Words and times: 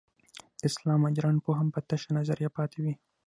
د 0.59 0.61
اسلام 0.69 0.99
مډرن 1.03 1.37
فهم 1.45 1.67
به 1.73 1.79
تشه 1.89 2.09
نظریه 2.17 2.49
پاتې 2.57 2.77
وي. 2.83 2.93